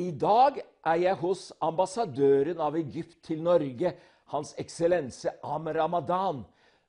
[0.00, 0.56] I dag
[0.88, 3.92] er jeg hos ambassadøren av Egypt til Norge,
[4.32, 6.40] Hans Eksellense Amr Ramadan.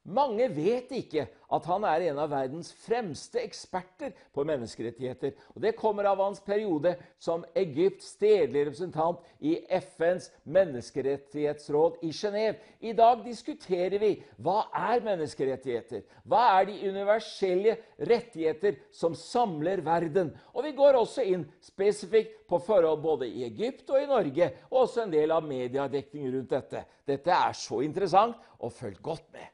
[0.04, 5.32] Mange vet ikke at han er en av verdens fremste eksperter på menneskerettigheter.
[5.56, 12.58] Og Det kommer av hans periode som Egypts stedlige representant i FNs menneskerettighetsråd i Genéve.
[12.84, 14.12] I dag diskuterer vi
[14.44, 16.04] hva er menneskerettigheter?
[16.28, 20.34] Hva er de universelle rettigheter som samler verden?
[20.52, 24.84] Og vi går også inn spesifikt på forhold både i Egypt og i Norge, og
[24.84, 26.84] også en del av mediedekningen rundt dette.
[27.08, 29.53] Dette er så interessant, og følg godt med.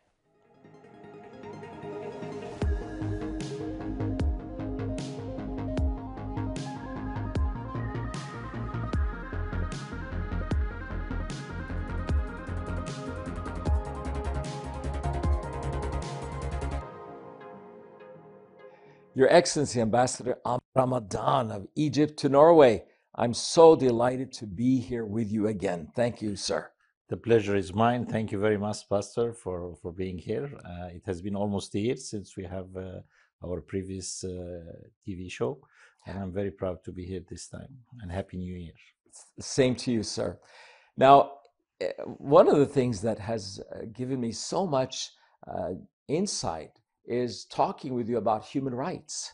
[19.19, 20.37] Your Excellency, Ambassador
[20.73, 25.89] Ramadan of Egypt to Norway, I'm so delighted to be here with you again.
[25.93, 26.71] Thank you, sir.
[27.09, 28.05] The pleasure is mine.
[28.05, 30.49] Thank you very much, Pastor, for, for being here.
[30.63, 33.01] Uh, it has been almost a year since we have uh,
[33.45, 34.29] our previous uh,
[35.05, 35.59] TV show,
[36.07, 37.75] and I'm very proud to be here this time.
[38.01, 38.75] And Happy New Year.
[39.41, 40.39] Same to you, sir.
[40.95, 41.31] Now,
[41.81, 45.11] eh, one of the things that has uh, given me so much
[45.45, 45.71] uh,
[46.07, 46.71] insight
[47.09, 49.33] is talking with you about human rights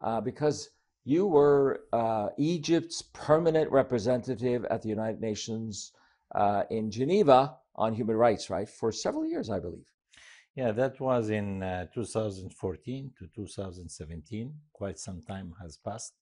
[0.00, 0.70] uh, because
[1.04, 5.92] you were uh, Egypt's permanent representative at the United Nations
[6.34, 8.68] uh, in Geneva on human rights, right?
[8.68, 9.86] For several years, I believe.
[10.56, 14.54] Yeah, that was in uh, 2014 to 2017.
[14.72, 16.14] Quite some time has passed,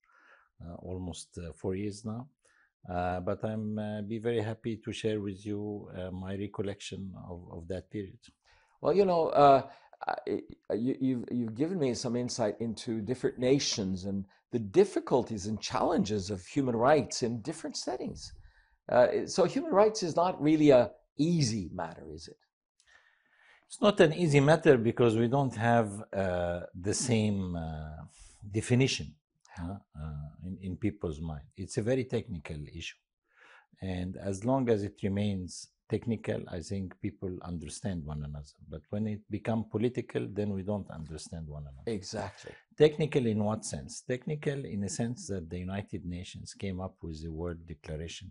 [0.61, 2.27] uh, almost uh, four years now.
[3.24, 3.77] but I'm
[4.08, 8.18] be very happy to share with you my recollection of, of that period.
[8.80, 9.30] Well, you know,
[10.27, 16.31] you, you've, you've given me some insight into different nations and the difficulties and challenges
[16.31, 18.33] of human rights in different settings.
[18.91, 22.36] Uh, so human rights is not really a easy matter, is it?
[23.67, 28.05] It's not an easy matter because we don't have uh, the same uh,
[28.48, 29.14] definition
[29.58, 29.77] uh,
[30.45, 31.47] in, in people's mind.
[31.57, 32.98] It's a very technical issue.
[33.80, 38.46] And as long as it remains technical, I think people understand one another.
[38.68, 41.96] But when it become political, then we don't understand one another.
[41.98, 42.52] Exactly.
[42.77, 44.02] Technical in what sense?
[44.02, 48.30] Technical in the sense that the United Nations came up with the World Declaration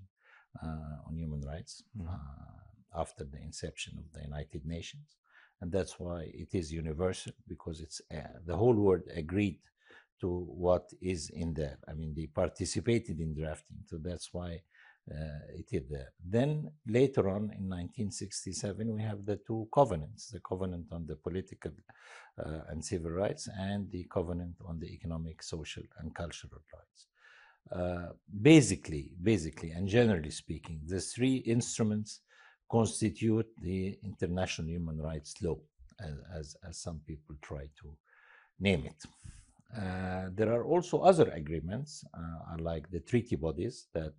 [0.62, 2.08] uh, on Human Rights mm-hmm.
[2.08, 5.18] uh, after the inception of the United Nations.
[5.62, 9.59] And that's why it is universal because it's uh, the whole world agreed
[10.19, 11.78] to what is in there.
[11.88, 14.62] I mean, they participated in drafting, so that's why
[15.08, 16.12] it is there.
[16.24, 21.72] Then later on in 1967, we have the two covenants the covenant on the political
[22.40, 27.08] uh, and civil rights, and the covenant on the economic, social, and cultural rights.
[27.72, 28.12] Uh,
[28.42, 32.22] basically, basically, and generally speaking, the three instruments
[32.69, 35.58] constitute the international human rights law,
[36.00, 37.96] as, as, as some people try to
[38.59, 39.03] name it.
[39.75, 44.13] Uh, there are also other agreements, uh, like the treaty bodies that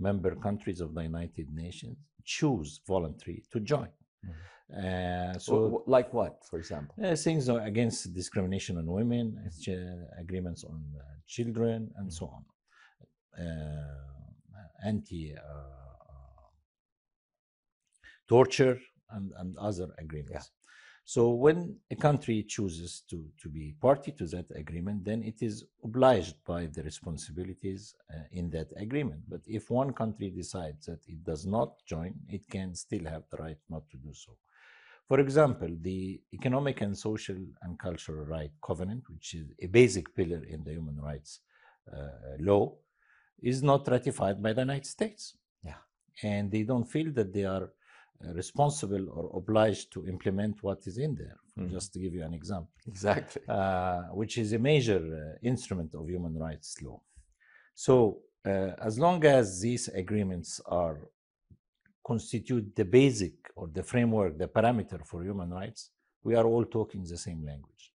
[0.00, 3.88] member countries of the United Nations choose voluntarily to join.
[4.26, 5.34] Mm-hmm.
[5.34, 6.94] Uh, so, like what, for example?
[7.02, 9.26] Uh, things against discrimination on women,
[9.68, 12.10] uh, agreements on uh, children, and mm-hmm.
[12.10, 12.44] so on.
[13.44, 14.00] Uh,
[14.86, 16.40] anti uh,
[18.28, 18.78] torture
[19.10, 20.32] and, and other agreements.
[20.32, 20.56] Yeah.
[21.04, 25.64] So when a country chooses to, to be party to that agreement, then it is
[25.82, 29.22] obliged by the responsibilities uh, in that agreement.
[29.28, 33.38] But if one country decides that it does not join, it can still have the
[33.38, 34.36] right not to do so.
[35.08, 40.44] For example, the Economic and Social and Cultural Right Covenant, which is a basic pillar
[40.48, 41.40] in the human rights
[41.92, 42.76] uh, law,
[43.42, 45.36] is not ratified by the United States.
[45.64, 45.80] Yeah.
[46.22, 47.70] And they don't feel that they are
[48.34, 51.38] responsible or obliged to implement what is in there.
[51.58, 51.70] Mm.
[51.70, 52.72] Just to give you an example.
[52.86, 53.42] Exactly.
[53.48, 57.00] Uh, which is a major uh, instrument of human rights law.
[57.74, 60.98] So uh, as long as these agreements are
[62.06, 65.90] constitute the basic or the framework, the parameter for human rights,
[66.22, 67.92] we are all talking the same language.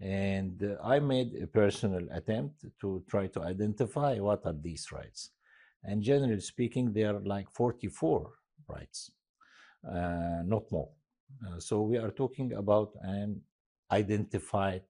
[0.00, 5.30] And uh, I made a personal attempt to try to identify what are these rights.
[5.82, 8.30] And generally speaking, there are like 44
[8.68, 9.10] rights
[10.44, 10.90] not more.
[11.46, 13.40] Uh, so we are talking about an
[13.90, 14.82] identified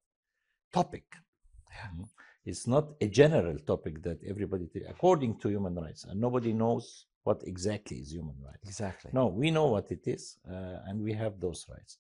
[0.73, 1.05] topic.
[1.15, 2.03] Mm-hmm.
[2.45, 7.43] It's not a general topic that everybody, according to human rights, and nobody knows what
[7.47, 8.69] exactly is human rights.
[8.69, 9.11] Exactly.
[9.15, 11.99] No, we know what it is, uh, and we have those rights.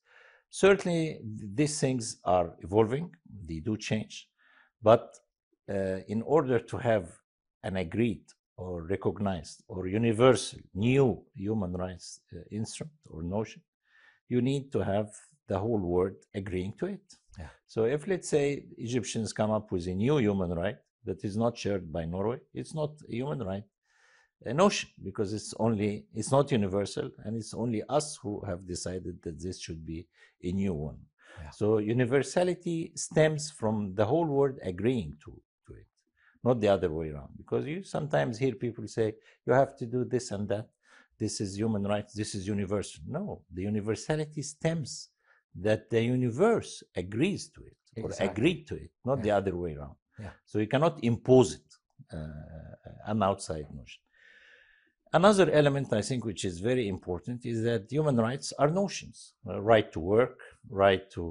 [0.50, 3.10] Certainly, these things are evolving;
[3.48, 4.28] they do change,
[4.82, 5.16] but
[5.68, 7.06] uh, in order to have
[7.62, 8.24] an agreed
[8.56, 13.62] or recognized or universal new human rights uh, instrument or notion,
[14.28, 15.08] you need to have
[15.48, 17.06] the whole world agreeing to it.
[17.38, 17.48] Yeah.
[17.66, 21.58] So if let's say Egyptians come up with a new human right that is not
[21.58, 23.64] shared by Norway, it's not a human right
[24.46, 29.20] a notion because it's only it's not universal and it's only us who have decided
[29.22, 30.06] that this should be
[30.42, 30.98] a new one.
[31.42, 31.50] Yeah.
[31.50, 35.43] So universality stems from the whole world agreeing to, to it,
[36.44, 37.30] not the other way around.
[37.36, 39.14] Because you sometimes hear people say,
[39.46, 40.68] you have to do this and that.
[41.18, 43.00] This is human rights, this is universal.
[43.06, 45.10] No, the universality stems
[45.54, 48.28] that the universe agrees to it or Exactly.
[48.28, 49.94] agreed to it, not the other way around.
[50.18, 50.30] Yeah.
[50.44, 51.68] So you cannot impose it,
[52.12, 52.18] uh,
[53.06, 54.00] an outside notion.
[55.12, 59.34] Another element I think which is very important is that human rights are notions.
[59.48, 61.22] Uh, right to work, right to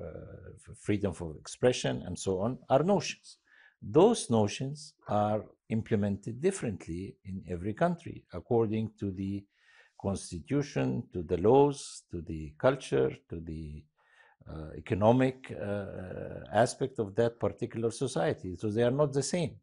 [0.00, 3.38] uh, freedom of expression, and so on are notions.
[3.82, 9.44] Those notions are implemented differently in every country according to the
[10.00, 13.82] constitution, to the laws, to the culture, to the
[14.48, 18.56] uh, economic uh, aspect of that particular society.
[18.56, 19.56] So they are not the same.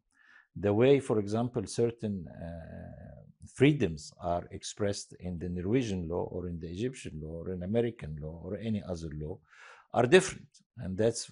[0.56, 3.20] The way, for example, certain uh,
[3.54, 8.16] freedoms are expressed in the Norwegian law or in the Egyptian law or in American
[8.20, 9.38] law or any other law
[9.92, 10.48] are different.
[10.78, 11.30] And that's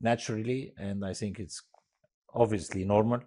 [0.00, 1.62] naturally, and I think it's
[2.34, 3.20] obviously normal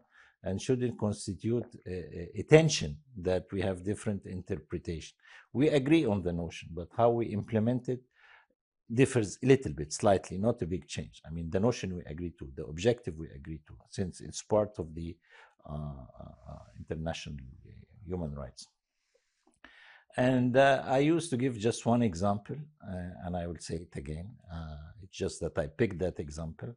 [0.44, 5.16] and shouldn't constitute a, tension that we have different interpretation.
[5.54, 8.02] We agree on the notion, but how we implement it
[8.92, 11.22] differs a little bit, slightly, not a big change.
[11.26, 14.80] I mean, the notion we agree to, the objective we agree to, since it's part
[14.80, 15.16] of the
[15.70, 17.38] uh, uh, international
[18.06, 18.68] human rights.
[20.18, 23.96] And uh, I used to give just one example, uh, and I will say it
[23.96, 24.30] again.
[24.54, 26.76] Uh, it's just that I picked that example.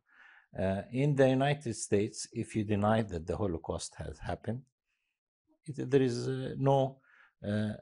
[0.58, 4.62] Uh, in the United States, if you deny that the Holocaust has happened,
[5.66, 6.98] it, there is uh, no
[7.44, 7.72] uh, uh,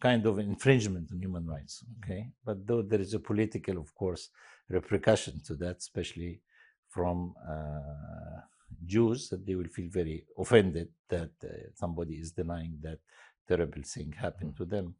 [0.00, 1.84] kind of infringement on human rights.
[2.02, 4.30] Okay, but though there is a political, of course,
[4.68, 6.40] repercussion to that, especially
[6.88, 8.40] from uh,
[8.84, 12.98] Jews, that they will feel very offended that uh, somebody is denying that
[13.46, 14.94] terrible thing happened to them.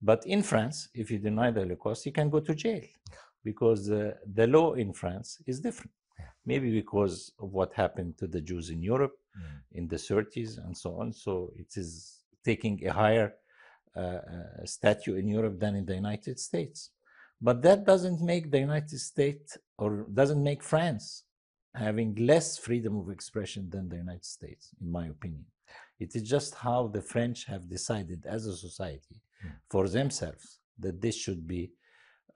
[0.00, 2.82] But in France, if you deny the Holocaust, you can go to jail
[3.44, 5.92] because uh, the law in France is different.
[6.18, 6.26] Yeah.
[6.46, 9.78] Maybe because of what happened to the Jews in Europe Mm.
[9.78, 11.10] in the 30s and so on.
[11.14, 13.32] So it is taking a higher
[13.96, 16.90] uh, uh, statute in Europe than in the United States.
[17.40, 21.24] But that doesn't make the United States or doesn't make France
[21.74, 25.46] having less freedom of expression than the United States, in my opinion.
[25.98, 29.50] It is just how the French have decided as a society Mm.
[29.72, 31.62] for themselves that this should be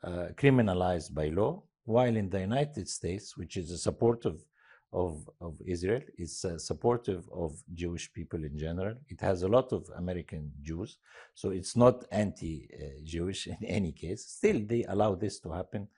[0.05, 4.45] uh, criminalized by law, while in the United States, which is a supportive
[4.93, 8.95] of, of Israel, is uh, supportive of Jewish people in general.
[9.09, 10.99] It has a lot of American Jews,
[11.35, 14.27] so it's not anti uh, Jewish in any case.
[14.27, 15.89] Still, they allow this to happen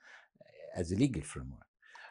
[0.75, 1.65] as a legal framework.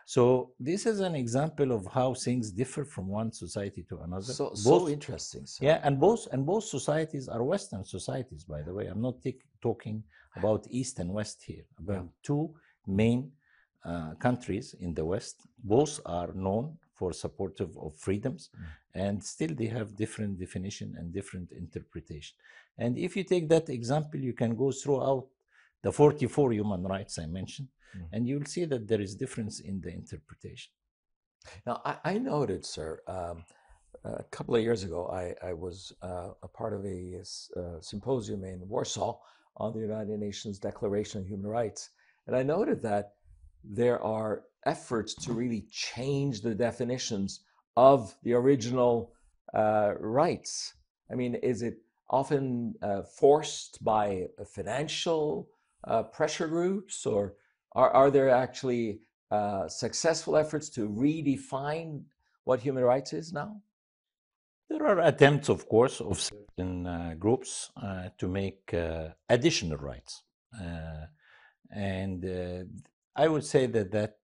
[0.06, 4.32] So, this is an example of how things differ from one society to another.
[4.32, 5.44] So, Both- so interesting.
[5.44, 5.66] Sir.
[5.66, 8.86] yeah, and both and both societies are Western societies, by the way.
[8.86, 10.02] I'm not take, talking
[10.36, 11.64] about East and West here.
[11.78, 12.54] About two
[12.86, 13.32] main
[13.84, 15.46] uh, countries in the West.
[15.62, 18.50] Both are known for supportive of freedoms,
[18.94, 22.36] and still they have different definition and different interpretation.
[22.76, 25.26] And if you take that example, you can go throughout
[25.82, 28.08] the 44 human rights I mentioned, Mhm.
[28.12, 30.72] and you'll see that there is difference in the interpretation.
[31.66, 33.44] Now, I, I noted, sir, um,
[34.04, 37.22] a couple of years ago, I, I was uh, a part of a,
[37.56, 39.18] uh, symposium in Warsaw
[39.58, 41.90] on the United Nations Declaration of Human Rights.
[42.26, 43.14] And I noted that
[43.64, 47.40] there are efforts to really change the definitions
[47.76, 49.12] of the original
[49.54, 50.74] uh, rights.
[51.10, 51.78] I mean, is it
[52.10, 55.48] often uh, forced by financial
[55.84, 57.34] uh, pressure groups, or
[57.72, 59.00] are, are there actually
[59.30, 62.02] uh, successful efforts to redefine
[62.44, 63.60] what human rights is now?
[64.78, 70.22] There are attempts, of course, of certain uh, groups uh, to make uh, additional rights.
[71.70, 72.24] And
[73.16, 74.18] I would say that that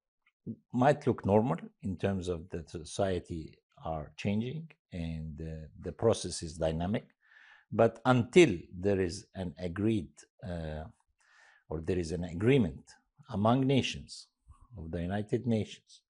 [0.73, 6.55] might look normal in terms of the society are changing and uh, the process is
[6.55, 7.09] dynamic.
[7.73, 10.13] But until there is an agreed
[10.49, 10.85] uh,
[11.69, 12.93] or there is an agreement
[13.31, 14.29] among nations
[14.79, 16.03] of the United Nations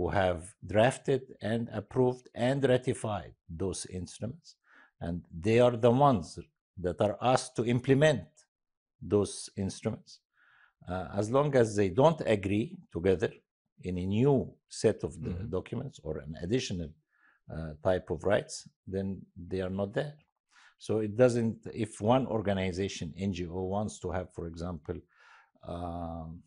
[0.00, 0.40] who have
[0.74, 4.48] drafted and approved and ratified those instruments.
[5.06, 5.16] And
[5.46, 6.38] they are the ones
[6.84, 8.28] that are asked to implement
[9.12, 10.20] those instruments.
[10.88, 13.30] Uh, as long as they don't agree together
[13.88, 14.36] in a new
[14.82, 15.50] set of the Mhm.
[15.58, 16.90] documents or an additional
[17.54, 18.54] uh, type of rights,
[18.94, 19.06] then
[19.50, 20.16] they are not there.
[20.78, 24.98] So it doesn't, if one organization, NGO, wants to have, for example,
[25.74, 26.42] um,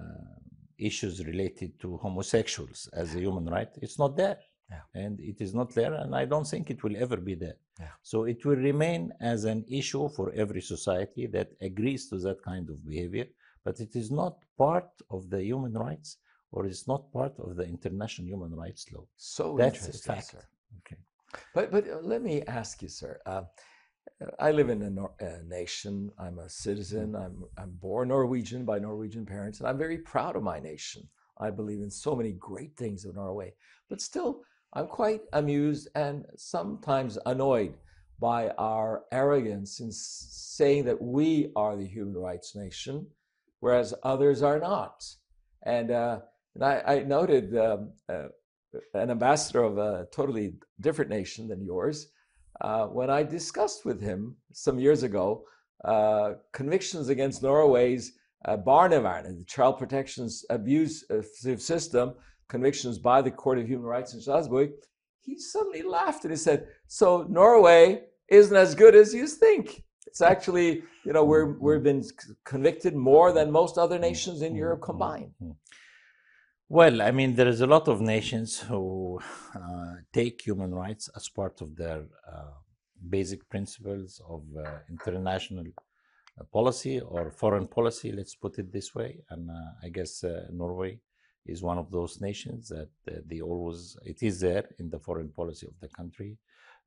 [0.00, 0.41] uh,
[0.88, 4.38] issues related to homosexuals as a human right, it's not there.
[4.70, 5.02] Yeah.
[5.04, 7.58] And it is not there, and I don't think it will ever be there.
[7.78, 7.94] Yeah.
[8.02, 12.70] So it will remain as an issue for every society that agrees to that kind
[12.70, 13.26] of behavior,
[13.64, 16.18] but it is not part of the human rights
[16.52, 19.04] or it's not part of the international human rights law.
[19.16, 20.30] So That's a fact.
[20.32, 20.44] sir.
[20.80, 20.98] Okay.
[21.54, 23.20] But but uh, let me ask you, sir.
[23.26, 23.42] Uh,
[24.38, 26.10] I live in a, a nation.
[26.18, 27.14] I'm a citizen.
[27.14, 31.08] I'm I'm born Norwegian by Norwegian parents, and I'm very proud of my nation.
[31.38, 33.54] I believe in so many great things of Norway,
[33.88, 34.42] but still,
[34.74, 37.74] I'm quite amused and sometimes annoyed
[38.22, 43.06] by our arrogance in saying that we are the human rights nation,
[43.58, 45.04] whereas others are not.
[45.64, 46.20] And, uh,
[46.54, 48.28] and I, I noted um, uh,
[48.94, 52.11] an ambassador of a totally different nation than yours,
[52.60, 55.44] uh, when I discussed with him some years ago
[55.84, 58.12] uh, convictions against Norway's
[58.44, 62.14] uh, the child protection abusive system,
[62.48, 64.70] convictions by the Court of Human Rights in Strasbourg,
[65.20, 69.84] he suddenly laughed and he said, "So Norway isn't as good as you think.
[70.06, 72.04] It's actually, you know, we're we've been
[72.44, 75.32] convicted more than most other nations in Europe combined."
[76.74, 79.20] Well, I mean, there is a lot of nations who
[79.54, 82.54] uh, take human rights as part of their uh,
[83.10, 89.18] basic principles of uh, international uh, policy or foreign policy, let's put it this way.
[89.28, 90.98] And uh, I guess uh, Norway
[91.44, 92.88] is one of those nations that
[93.28, 96.38] they always, it is there in the foreign policy of the country.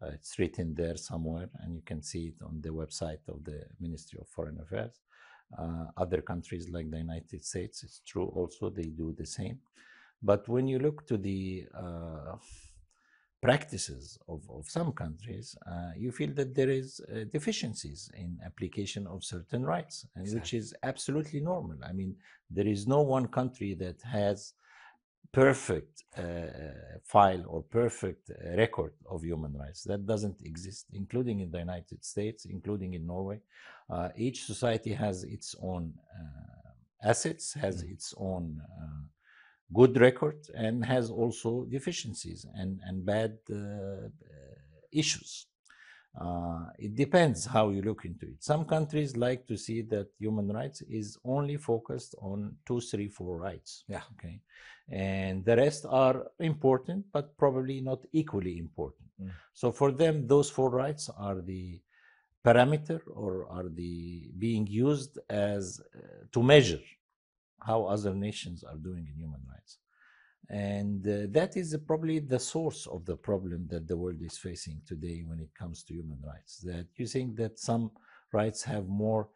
[0.01, 4.17] It's written there somewhere, and you can see it on the website of the Ministry
[4.19, 4.99] of Foreign Affairs.
[5.57, 9.59] Uh, other countries like the United States, it's true also, they do the same.
[10.21, 12.35] But when you look to the uh,
[13.41, 19.05] practices of, of some countries, uh, you feel that there is uh, deficiencies in application
[19.07, 21.77] of certain rights, and which is absolutely normal.
[21.83, 22.15] I mean,
[22.49, 24.53] there is no one country that has
[25.31, 26.21] perfect uh,
[27.03, 29.83] file or perfect uh, record of human rights.
[29.83, 33.39] That doesn't exist, including in the United States, including in Norway.
[33.89, 39.01] Uh, each society has its own uh, assets, has its own uh,
[39.73, 44.09] good record, and has also deficiencies and, and bad uh, uh,
[44.91, 45.47] issues.
[46.19, 48.41] Uh, it depends how you look into it.
[48.43, 53.37] Some countries like to see that human rights is only focused on two, three, four
[53.37, 53.83] rights.
[53.87, 54.01] Yeah.
[54.13, 54.39] Okay.
[54.89, 59.09] And the rest are important, but probably not equally important.
[59.21, 59.31] Mm.
[59.53, 61.81] So for them, those four rights are the
[62.45, 66.83] parameter or are the being used as uh, to measure
[67.59, 69.79] how other nations are doing in human rights.
[70.49, 74.81] And uh, that is probably the source of the problem that the world is facing
[74.85, 76.57] today when it comes to human rights.
[76.59, 77.91] That you think that some
[78.31, 79.29] rights have more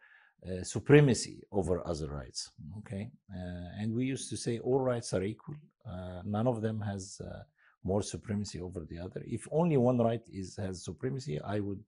[0.46, 2.50] uh, supremacy over other rights.
[2.78, 5.56] Okay, uh, and we used to say all rights are equal.
[5.86, 7.42] Uh, none of them has uh,
[7.82, 9.22] more supremacy over the other.
[9.26, 11.82] If only one right is has supremacy, I would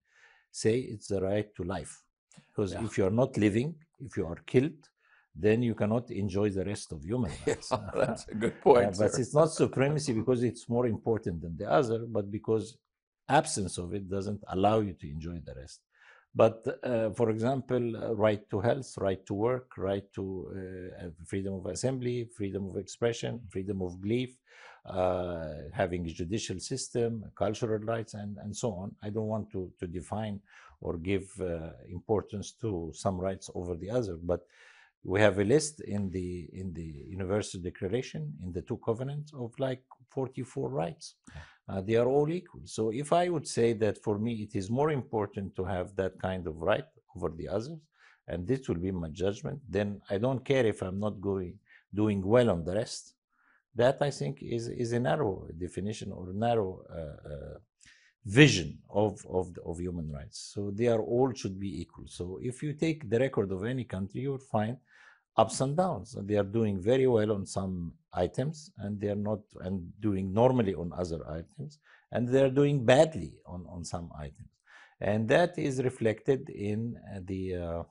[0.50, 2.02] say it's the right to life.
[2.50, 2.84] Because Yeah.
[2.84, 4.88] if you are not living, if you are killed,
[5.34, 7.78] then you cannot enjoy the rest of human rights.
[7.94, 8.96] That's a good Uh, point.
[8.98, 9.20] but sir.
[9.20, 12.78] it's not supremacy because it's more important than the other, but because
[13.28, 15.80] absence of it doesn't allow you to enjoy the rest.
[16.34, 20.24] But uh, for example, uh, right to health, right to work, right to
[21.02, 24.38] uh, freedom of assembly, freedom of expression, freedom of belief,
[24.86, 28.94] uh, having a judicial system, cultural rights, and, and so on.
[29.02, 30.40] I don't want to, to define
[30.80, 34.40] or give uh, importance to some rights over the other, but
[35.04, 39.52] we have a list in the in the Universal Declaration in the two covenants of
[39.58, 41.14] like 44 rights.
[41.68, 42.60] Uh, they are all equal.
[42.64, 46.20] So if I would say that for me it is more important to have that
[46.20, 46.84] kind of right
[47.16, 47.78] over the others,
[48.28, 51.58] and this will be my judgment, then I don't care if I'm not going
[51.92, 53.14] doing well on the rest.
[53.74, 57.58] That I think is is a narrow definition or narrow uh, uh,
[58.24, 60.52] vision of of, of human rights.
[60.54, 62.04] So they are all should be equal.
[62.06, 64.76] So if you take the record of any country, you will find
[65.36, 66.16] ups and downs.
[66.20, 70.74] They are doing very well on some items, and they are not and doing normally
[70.74, 71.78] on other items,
[72.12, 74.50] and they are doing badly on on some items,
[75.00, 77.42] and that is reflected in uh, the.
[77.56, 77.82] Uh,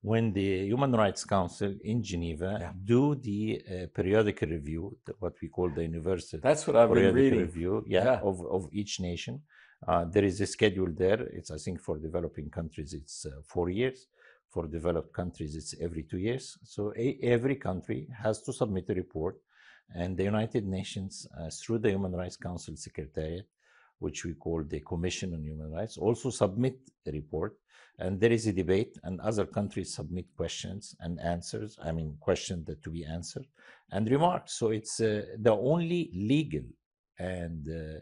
[0.00, 2.72] when the Human Rights Council in Geneva Yeah.
[2.84, 7.22] do the uh, periodic review, what we call the universal That's what I've been periodic
[7.22, 7.40] reading.
[7.40, 8.20] review yeah, Yeah.
[8.22, 9.42] Of, of each nation.
[9.88, 11.22] Uh, there is a schedule there.
[11.38, 14.06] It's, I think, for developing countries, it's uh, four years.
[14.48, 16.58] For developed countries, it's every two years.
[16.64, 19.36] So every country has to submit a report
[19.94, 23.46] And the United Nations, uh, through the Human Rights Council Secretariat,
[23.98, 27.56] which we call the Commission on Human Rights, also submit a report.
[27.98, 31.76] And there is a debate, and other countries submit questions and answers.
[31.82, 33.46] I mean, questions that to be answered
[33.90, 34.52] and remarks.
[34.54, 36.62] So it's uh, the only legal
[37.18, 37.98] and uh,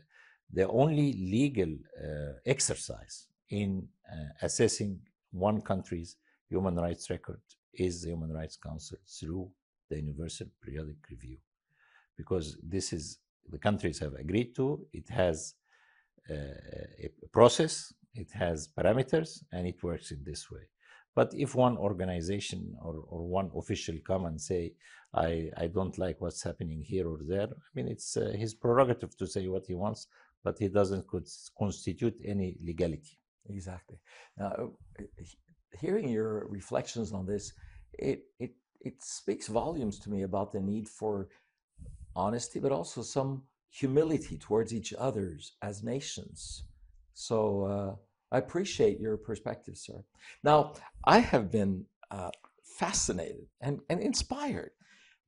[0.52, 5.00] the only legal uh, exercise in uh, assessing
[5.32, 6.16] one country's
[6.48, 7.40] human rights record
[7.74, 9.50] is the Human Rights Council through
[9.90, 11.38] the Universal Periodic Review,
[12.16, 14.86] because this is the countries have agreed to.
[14.92, 15.54] It has
[16.30, 20.62] uh, a process, it has parameters, and it works in this way.
[21.14, 24.74] But if one organization or, or one official come and say,
[25.14, 29.16] I, I don't like what's happening here or there, I mean, it's uh, his prerogative
[29.16, 30.08] to say what he wants,
[30.44, 31.06] but he doesn't
[31.58, 33.18] constitute any legality.
[33.48, 33.98] Exactly.
[34.36, 34.72] Now,
[35.73, 37.52] hearing your reflections on this,
[37.99, 41.28] it, it, it speaks volumes to me about the need for
[42.14, 46.64] honesty, but also some humility towards each others as nations.
[47.14, 47.94] So uh,
[48.35, 50.04] I appreciate your perspective, sir.
[50.42, 52.30] Now, I have been uh,
[52.62, 54.70] fascinated and, and inspired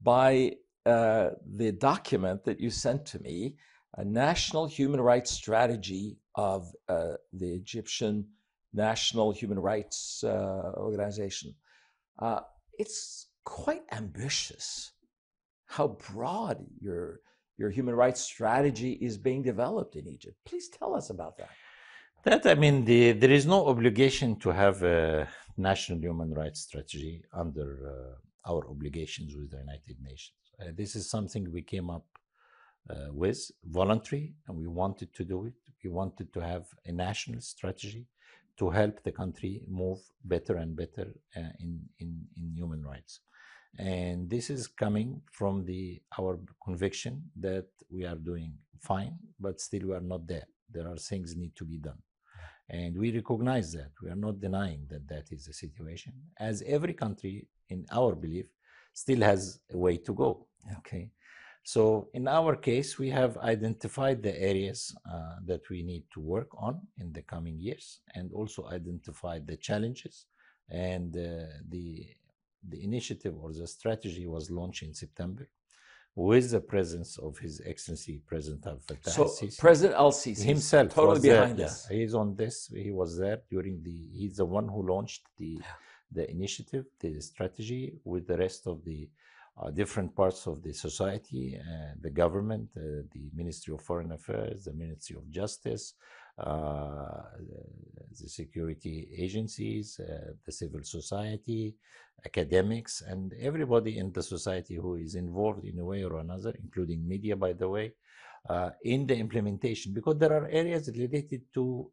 [0.03, 3.57] by uh, the document that you sent to me,
[3.97, 8.27] a national human rights strategy of uh, the Egyptian
[8.73, 11.55] National Human Rights uh, Organization.
[12.19, 12.41] Uh,
[12.79, 14.93] it's quite ambitious
[15.67, 17.21] how broad your,
[17.57, 20.37] your human rights strategy is being developed in Egypt.
[20.45, 21.51] Please tell us about that.
[22.25, 27.23] That, I mean, the, there is no obligation to have a national human rights strategy
[27.33, 30.37] under uh, our obligations with the United Nations.
[30.61, 32.07] Uh, this is something we came up
[32.91, 35.68] uh, with voluntary, and we wanted to do it.
[35.83, 38.07] We wanted to have a national strategy
[38.59, 43.21] to help the country move better and better uh, in, in, in human rights.
[43.79, 49.89] And this is coming from the our conviction that we are doing fine, but still
[49.89, 50.49] we are not there.
[50.71, 51.99] There are things need to be done.
[52.69, 53.93] And we recognize that.
[54.03, 56.13] We are not denying that that is the situation.
[56.39, 58.47] As every country, in our belief,
[58.93, 60.47] still has a way to go.
[60.79, 61.11] Okay.
[61.75, 66.51] So in our case, we have identified the areas uh, that we need to work
[66.57, 70.15] on in the coming years and also identified the challenges.
[70.71, 71.21] And uh,
[71.69, 72.07] the,
[72.73, 75.47] the initiative or the strategy was launched in September
[76.15, 79.59] with the presence of His Excellency President Abdel Fattah so Sisi.
[79.59, 81.67] President Al Sisi himself totally behind there.
[81.67, 81.87] this.
[81.91, 82.73] Yeah, he's on this.
[82.75, 83.99] He was there during the.
[84.21, 85.61] He's the one who launched the
[86.11, 89.01] the initiative, the strategy, with the rest of the
[89.75, 94.73] different parts of the society, uh, the government, uh, the Ministry of Foreign Affairs, the
[94.73, 95.95] Ministry of Justice,
[96.39, 97.23] uh,
[98.21, 101.75] the security agencies, uh, the civil society,
[102.25, 107.07] academics, and everybody in the society who is involved in a way or another, including
[107.07, 107.93] media, by the way,
[108.49, 111.91] uh, in the implementation, because there are areas related to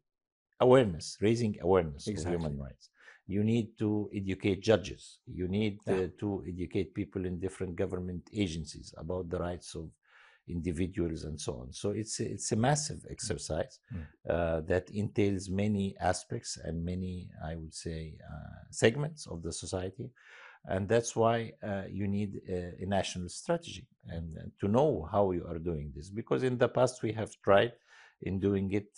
[0.60, 2.34] awareness, raising awareness exactly.
[2.34, 2.90] of human rights
[3.26, 5.94] you need to educate judges you need yeah.
[5.94, 9.90] uh, to educate people in different government agencies about the rights of
[10.48, 13.10] individuals and so on so it's a, it's a massive mm.
[13.10, 14.04] exercise mm.
[14.30, 20.08] uh, that entails many aspects and many i would say uh, segments of the society
[20.68, 25.30] and that's why uh, you need a, a, national strategy and, and to know how
[25.32, 27.72] you are doing this because in the past we have tried
[28.22, 28.88] in doing it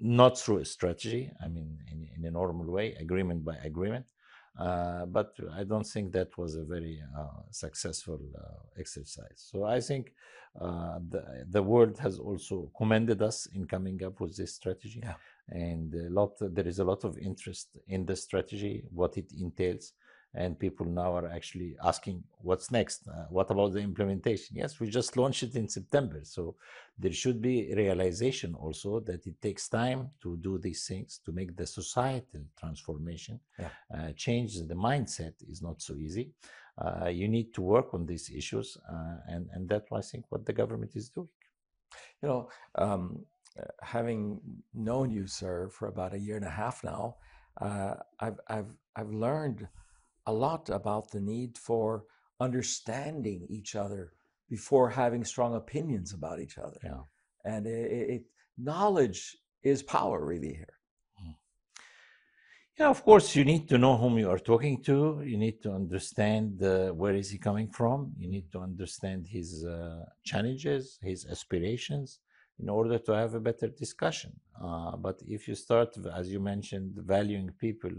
[0.00, 4.06] not through a strategy, I mean, in, in a normal way, agreement by agreement.
[4.58, 9.36] Uh, but I don't think that was a very uh, successful uh, exercise.
[9.50, 10.12] So I think
[10.58, 15.00] uh, the, the world has also commended us in coming up with this strategy.
[15.02, 15.14] Yeah.
[15.48, 19.92] And a lot, there is a lot of interest in the strategy, what it entails,
[20.36, 23.08] and people now are actually asking what's next?
[23.08, 24.56] Uh, what about the implementation?
[24.56, 26.54] Yes we just launched it in september so
[26.98, 31.56] there should be realization also that it takes time to do these things to make
[31.56, 33.40] the societal transformation.
[33.58, 33.68] Yeah.
[33.94, 36.32] uh, change the mindset is not so easy.
[36.78, 40.44] Uh, you need to work on these issues uh, and and that's i think what
[40.44, 41.28] the government is doing.
[42.20, 43.24] You know um,
[43.58, 44.40] uh, having
[44.74, 47.16] known you sir for about a year and a half now
[47.60, 49.68] uh, I've, I've, I've learned
[50.26, 52.04] a lot about the need for
[52.40, 54.12] understanding each other
[54.48, 56.78] before having strong opinions about each other.
[56.84, 57.02] Yeah.
[57.44, 58.24] And it, it,
[58.58, 60.78] knowledge is power, really, here.
[61.18, 61.32] Hmm.
[62.78, 65.22] Yeah, of course, you need to know whom you are talking to.
[65.24, 68.12] You need to understand uh, where is he coming from.
[68.18, 72.20] You need to understand his uh, challenges, his aspirations,
[72.58, 74.32] in order to have a better discussion.
[74.62, 77.90] Uh, but if you start, as you mentioned, valuing people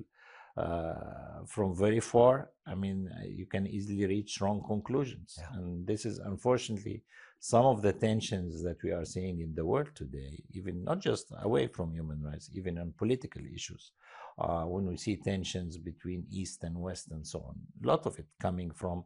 [1.47, 5.35] from very far, I mean, uh, you can easily reach wrong conclusions.
[5.37, 5.57] Yeah.
[5.57, 7.03] And this is unfortunately
[7.39, 11.31] some of the tensions that we are seeing in the world today, even not just
[11.41, 13.91] away from human rights, even on political issues.
[14.39, 18.19] Uh, when we see tensions between East and West and so on, a lot of
[18.19, 19.03] it coming from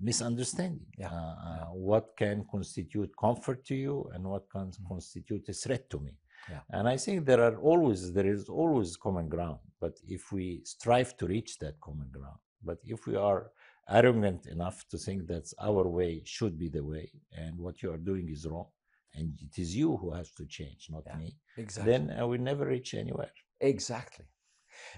[0.00, 0.86] misunderstanding.
[0.98, 1.08] Yeah.
[1.08, 6.00] Uh, uh, what can constitute comfort to you and what can constitute a threat to
[6.00, 6.12] me.
[6.50, 6.60] Yeah.
[6.70, 9.58] And I think there are always there is always common ground.
[9.80, 13.50] But if we strive to reach that common ground, but if we are
[13.88, 17.96] arrogant enough to think that our way should be the way and what you are
[17.98, 18.66] doing is wrong
[19.14, 21.16] and it is you who has to change, not Yeah.
[21.18, 21.92] me, Exactly.
[21.92, 23.32] then uh, will never reach anywhere.
[23.60, 24.26] Exactly.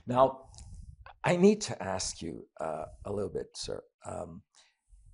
[0.07, 0.49] Now,
[1.25, 3.83] I need to ask you uh, a little bit, sir.
[4.05, 4.43] Um,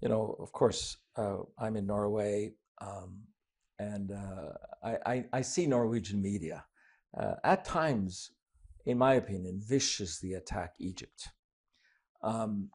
[0.01, 3.23] you know, of course, uh, I'm in Norway, um,
[3.79, 4.53] and uh,
[4.83, 6.65] I, I, I see Norwegian media
[7.17, 8.31] uh, at times,
[8.87, 11.29] in my opinion, viciously attack Egypt.
[12.23, 12.71] Um,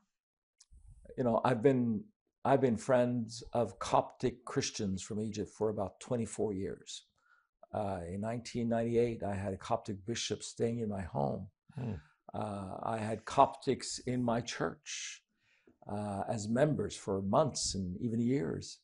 [1.17, 2.03] you know, I've been
[2.43, 7.05] I've been friends of Coptic Christians from Egypt for about 24 years.
[7.73, 11.47] Uh, in 1998, I had a Coptic bishop staying in my home.
[11.75, 11.93] Hmm.
[12.33, 15.21] Uh, I had Coptics in my church
[15.89, 18.79] uh, as members for months and even years,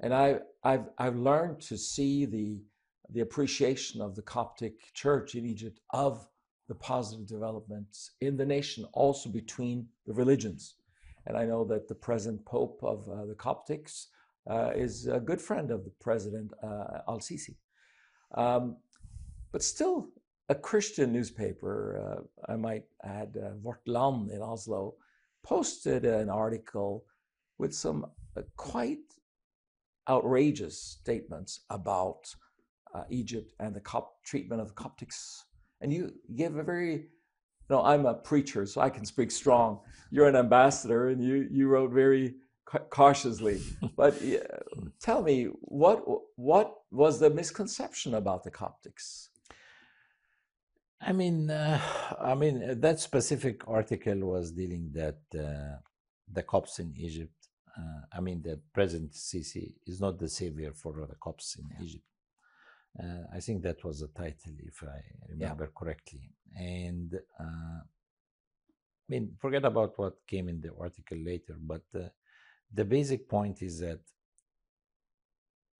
[0.00, 2.62] and I, I've I've learned to see the
[3.08, 6.26] the appreciation of the Coptic Church in Egypt of
[6.70, 10.76] the positive developments in the nation, also between the religions.
[11.26, 14.06] And I know that the present Pope of uh, the Coptics
[14.48, 17.56] uh, is a good friend of the President uh, Al Sisi.
[18.36, 18.76] Um,
[19.50, 20.10] but still,
[20.48, 21.74] a Christian newspaper,
[22.06, 23.54] uh, I might add, uh,
[24.34, 24.94] in Oslo,
[25.42, 27.04] posted an article
[27.58, 28.06] with some
[28.36, 29.08] uh, quite
[30.08, 32.32] outrageous statements about
[32.94, 33.82] uh, Egypt and the
[34.24, 35.42] treatment of the Coptics.
[35.80, 39.80] And you give a very, you know, I'm a preacher, so I can speak strong.
[40.10, 42.34] You're an ambassador, and you you wrote very
[42.90, 43.60] cautiously.
[43.96, 44.46] But yeah,
[45.00, 45.98] tell me, what
[46.36, 49.28] what was the misconception about the Coptics?
[51.00, 51.80] I mean, uh,
[52.20, 55.78] I mean that specific article was dealing that uh,
[56.30, 57.34] the Copts in Egypt.
[57.78, 62.09] Uh, I mean that President Sisi is not the savior for the Copts in Egypt.
[62.98, 66.30] Uh, I think that was the title, if I remember correctly.
[66.56, 72.08] And uh, I mean, forget about what came in the article later, but uh,
[72.72, 74.00] the basic point is that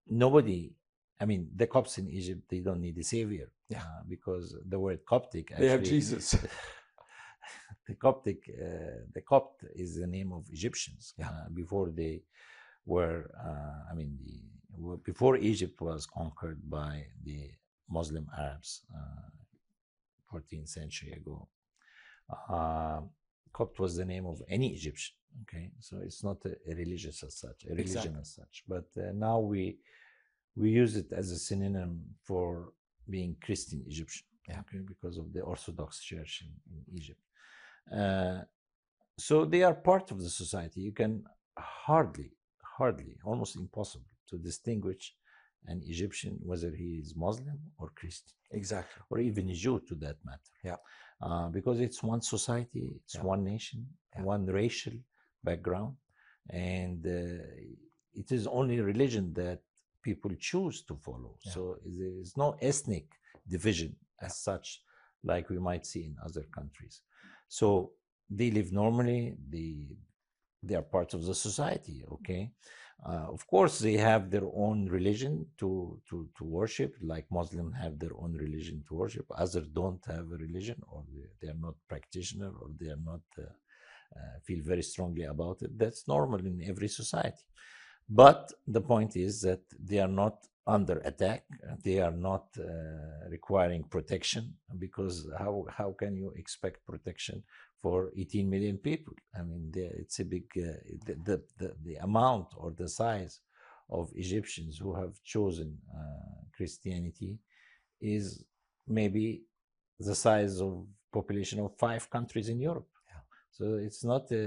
[0.07, 0.71] nobody.
[1.19, 3.79] I mean, the Copts in Egypt, they don't need a savior Yeah.
[3.83, 6.31] uh, because the word Coptic They have Jesus.
[7.87, 11.29] the Coptic, uh, the Copt is the name of Egyptians Yeah.
[11.29, 12.23] uh, before they
[12.85, 13.29] were.
[13.47, 14.41] Uh, I mean, the,
[15.03, 17.51] before Egypt was conquered by the
[17.89, 19.29] Muslim Arabs, uh,
[20.33, 21.47] 14th century ago.
[22.49, 23.01] Uh,
[23.53, 25.15] Copt was the name of any Egyptian.
[25.43, 28.21] Okay, so it's not a, a religious as such, a religion Exactly.
[28.21, 28.63] as such.
[28.67, 29.77] But uh, now we
[30.55, 32.73] we use it as a synonym for
[33.09, 34.27] being Christian Egyptian.
[34.47, 34.59] Yeah.
[34.61, 37.21] Okay, because of the Orthodox Church in, in Egypt.
[37.99, 38.41] Uh,
[39.17, 40.81] so they are part of the society.
[40.81, 41.23] You can
[41.57, 42.31] hardly,
[42.77, 45.03] hardly, almost impossible to distinguish
[45.67, 49.01] an Egyptian whether he is Muslim or Christian Exactly.
[49.11, 50.51] or even a Jew to that matter.
[50.63, 50.77] Yeah.
[51.21, 53.23] Uh, because it's one society, it's Yeah.
[53.33, 53.79] one nation,
[54.15, 54.23] Yeah.
[54.33, 54.93] one racial
[55.43, 55.93] background,
[56.49, 57.43] and uh,
[58.21, 59.59] it is only religion that
[60.07, 61.33] people choose to follow.
[61.45, 61.53] Yeah.
[61.55, 61.61] So
[61.99, 63.07] there is no ethnic
[63.55, 63.91] division
[64.27, 64.67] as such,
[65.31, 66.95] like we might see in other countries.
[67.47, 67.67] So
[68.39, 69.21] they live normally.
[69.53, 69.71] They
[70.63, 71.97] they are part of the society.
[72.15, 72.43] Okay.
[73.03, 77.97] Uh, of course, they have their own religion to, to, to worship, like Muslims have
[77.97, 79.25] their own religion to worship.
[79.35, 83.21] Others don't have a religion, or they, they are not practitioner, or they are not
[83.39, 85.75] uh, uh, feel very strongly about it.
[85.79, 87.43] That's normal in every society.
[88.09, 91.43] But the point is that they are not under attack.
[91.83, 94.43] They are not uh, requiring protection
[94.77, 97.43] because how how can you expect protection
[97.81, 99.13] for 18 million people?
[99.37, 103.39] I mean, it's a big uh, the, the the the amount or the size
[103.89, 107.39] of Egyptians who have chosen uh, Christianity
[107.99, 108.43] is
[108.87, 109.43] maybe
[109.99, 112.90] the size of population of five countries in Europe.
[113.57, 114.43] So it's not a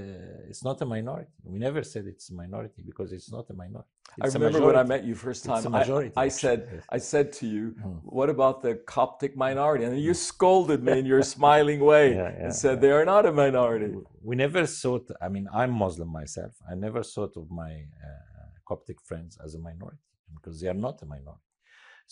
[0.49, 1.31] it's not a minority.
[1.43, 3.89] We never said it's a minority because it's not a minority.
[4.21, 5.75] I It's a remember when I met you first It's a time.
[5.75, 6.83] I- majority, I, actually, said, yes.
[6.97, 7.99] I said to you, Mm.
[8.17, 12.43] "What about the Coptic minority?" And you scolded me in your smiling way Yeah, yeah,
[12.45, 12.81] and said yeah.
[12.83, 13.89] they are not a minority.
[14.29, 17.73] We never thought i mean i'm muslim myself i never thought of my
[18.07, 21.47] uh, coptic friends as a minority because they are not a minority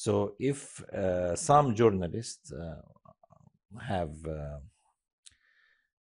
[0.06, 0.12] so
[0.52, 0.60] if
[1.02, 2.82] uh, some journalists uh,
[3.94, 4.60] have uh,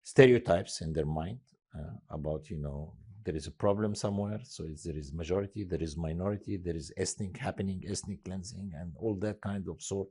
[0.03, 1.39] stereotypes in their mind
[1.77, 2.93] uh, about you know
[3.25, 7.37] there is a problem somewhere so there is majority there is minority there is ethnic
[7.37, 10.09] happening ethnic cleansing and all that kind of sort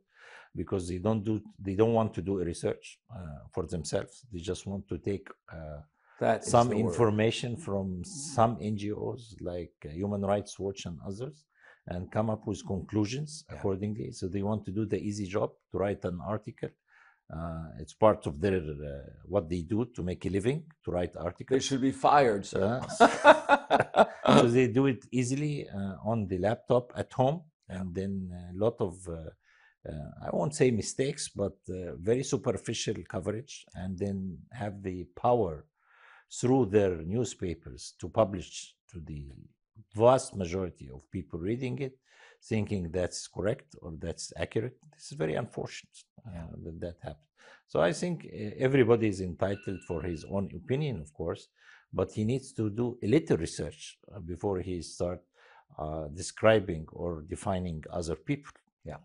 [0.57, 4.39] because they don't do they don't want to do a research uh, for themselves they
[4.41, 5.81] just want to take uh,
[6.41, 6.87] some the word.
[6.89, 11.45] information from some ngos like uh, human rights watch and others
[11.89, 13.57] and come up with conclusions Yeah.
[13.57, 16.71] accordingly so they want to do the easy job to write an article
[17.33, 21.17] uh, it's part of their uh, what they do to make a living to write
[21.17, 21.57] articles.
[21.57, 22.81] They should be fired, sir.
[22.95, 24.05] Uh,
[24.41, 28.77] so they do it easily uh, on the laptop at home and then a lot
[28.81, 29.15] of uh,
[29.89, 35.65] uh, i won't say mistakes but uh, very superficial coverage and then have the power
[36.41, 39.23] through their newspapers to publish to the
[39.95, 41.97] vast majority of people reading it
[42.51, 47.31] thinking that's correct or that's accurate this is very unfortunate uh, that that happens
[47.69, 51.49] so i think uh, everybody is entitled for his own opinion of course
[51.93, 55.21] but he needs to do a little research uh, before he start
[55.79, 58.53] uh, describing or defining other people
[58.85, 58.99] Yeah.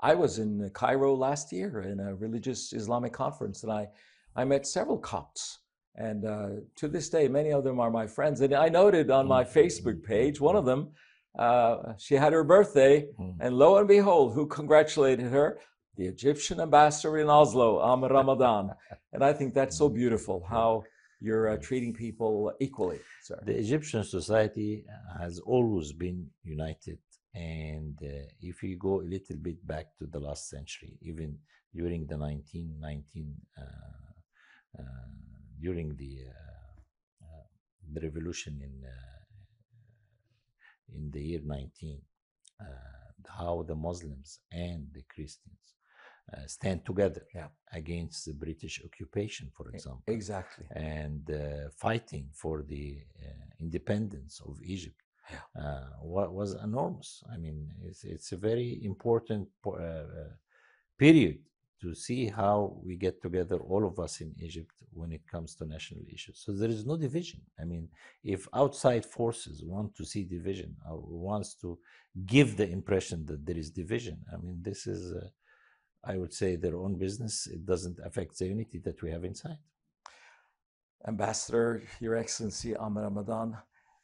[0.00, 3.88] I was in Cairo last year in a religious Islamic conference, and I,
[4.36, 5.58] I met several Copts.
[5.96, 8.40] And uh, to this day, many of them are my friends.
[8.40, 10.90] And I noted on my Facebook page, one of them,
[11.38, 13.36] uh, she had her birthday, Mm.
[13.40, 15.58] and lo and behold, who congratulated her?
[15.96, 18.64] The Egyptian ambassador in Oslo, Amr Ramadan.
[19.12, 20.82] And I think that's so beautiful how
[21.20, 23.38] you're uh, treating people equally, sir.
[23.50, 24.84] the egyptian society
[25.22, 26.98] has always been united
[27.34, 31.30] and uh, if you go a little bit back to the last century even
[31.78, 33.62] during the 1919 uh,
[34.78, 34.82] uh,
[35.64, 37.44] during the uh, uh,
[37.94, 39.13] the revolution in uh,
[40.92, 42.00] in the year 19
[42.60, 42.64] uh,
[43.38, 45.74] how the muslims and the christians
[46.32, 47.48] uh, stand together Yeah.
[47.72, 50.66] against the british occupation for example Exactly.
[50.70, 52.86] and uh, fighting for the
[53.22, 55.62] uh, independence of Egypt Yeah.
[55.62, 55.88] uh,
[56.40, 57.22] was enormous.
[57.32, 60.34] I mean, it's, it's a very important po- uh, uh,
[60.98, 61.38] period
[61.84, 65.62] to see how we get together, all of us in Egypt, when it comes to
[65.76, 66.36] national issues.
[66.44, 67.40] So there is no division.
[67.62, 67.84] I mean,
[68.36, 70.98] if outside forces want to see division or
[71.30, 71.78] wants to
[72.34, 75.28] give the impression that there is division, I mean, this is, uh,
[76.12, 77.34] I would say, their own business.
[77.56, 79.60] It doesn't affect the unity that we have inside.
[81.06, 83.48] Ambassador, Your Excellency Amr Ramadan,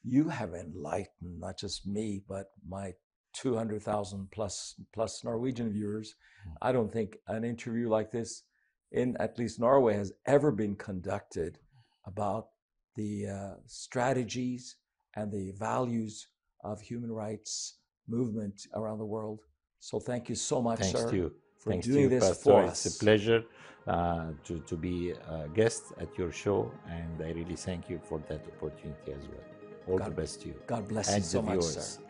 [0.03, 2.93] you have enlightened not just me, but my
[3.35, 6.15] 200,000 plus plus Norwegian viewers.
[6.49, 6.53] Mm.
[6.63, 8.45] I don't think an interview like this
[8.93, 11.59] in at least Norway has ever been conducted
[12.07, 12.49] about
[12.97, 14.77] the uh, strategies
[15.17, 16.27] and the values
[16.65, 19.41] of human rights movement around the world.
[19.79, 21.33] So thank you so much, Thanks sir, to you.
[21.59, 22.43] for Thanks doing to you, this Pastor.
[22.43, 23.45] for it's a pleasure
[23.87, 28.19] uh, to, to be a guest at your show, and I really thank you for
[28.29, 29.45] that opportunity as well.
[29.89, 31.87] All God- the best to you God bless and you so much, viewers.
[31.97, 32.03] sir.